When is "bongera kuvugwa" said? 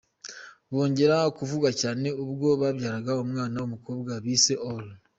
0.73-1.69